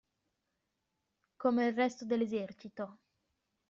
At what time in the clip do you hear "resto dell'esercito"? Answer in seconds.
1.75-2.97